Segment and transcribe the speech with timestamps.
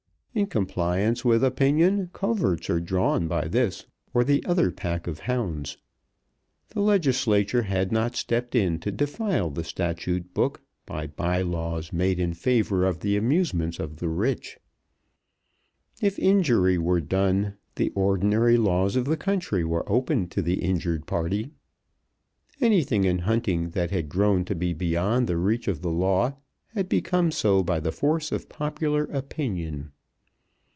[0.33, 5.75] In compliance with opinion coverts are drawn by this or the other pack of hounds.
[6.69, 12.17] The Legislature had not stepped in to defile the statute book by bye laws made
[12.17, 14.57] in favour of the amusements of the rich.
[16.01, 21.07] If injury were done, the ordinary laws of the country were open to the injured
[21.07, 21.49] party.
[22.61, 26.37] Anything in hunting that had grown to be beyond the reach of the law
[26.67, 29.91] had become so by the force of popular opinion.